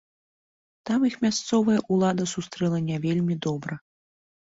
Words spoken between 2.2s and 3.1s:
сустрэла не